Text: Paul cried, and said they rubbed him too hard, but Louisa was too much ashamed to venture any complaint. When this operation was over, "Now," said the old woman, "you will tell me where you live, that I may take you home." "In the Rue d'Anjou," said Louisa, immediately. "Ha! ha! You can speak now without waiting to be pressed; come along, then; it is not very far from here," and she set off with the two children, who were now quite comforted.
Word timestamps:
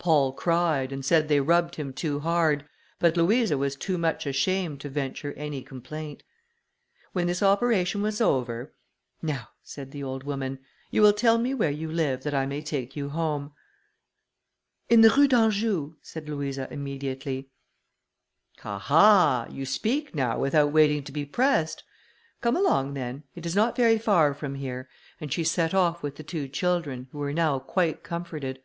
Paul 0.00 0.32
cried, 0.32 0.90
and 0.90 1.04
said 1.04 1.28
they 1.28 1.38
rubbed 1.38 1.76
him 1.76 1.92
too 1.92 2.18
hard, 2.18 2.64
but 2.98 3.16
Louisa 3.16 3.56
was 3.56 3.76
too 3.76 3.96
much 3.96 4.26
ashamed 4.26 4.80
to 4.80 4.88
venture 4.88 5.32
any 5.34 5.62
complaint. 5.62 6.24
When 7.12 7.28
this 7.28 7.40
operation 7.40 8.02
was 8.02 8.20
over, 8.20 8.74
"Now," 9.22 9.50
said 9.62 9.92
the 9.92 10.02
old 10.02 10.24
woman, 10.24 10.58
"you 10.90 11.02
will 11.02 11.12
tell 11.12 11.38
me 11.38 11.54
where 11.54 11.70
you 11.70 11.88
live, 11.88 12.24
that 12.24 12.34
I 12.34 12.46
may 12.46 12.62
take 12.62 12.96
you 12.96 13.10
home." 13.10 13.52
"In 14.88 15.02
the 15.02 15.08
Rue 15.10 15.28
d'Anjou," 15.28 15.94
said 16.02 16.28
Louisa, 16.28 16.66
immediately. 16.72 17.52
"Ha! 18.62 18.80
ha! 18.80 19.46
You 19.50 19.58
can 19.58 19.66
speak 19.66 20.16
now 20.16 20.36
without 20.36 20.72
waiting 20.72 21.04
to 21.04 21.12
be 21.12 21.24
pressed; 21.24 21.84
come 22.40 22.56
along, 22.56 22.94
then; 22.94 23.22
it 23.36 23.46
is 23.46 23.54
not 23.54 23.76
very 23.76 23.98
far 23.98 24.34
from 24.34 24.56
here," 24.56 24.88
and 25.20 25.32
she 25.32 25.44
set 25.44 25.74
off 25.74 26.02
with 26.02 26.16
the 26.16 26.24
two 26.24 26.48
children, 26.48 27.06
who 27.12 27.18
were 27.18 27.32
now 27.32 27.60
quite 27.60 28.02
comforted. 28.02 28.58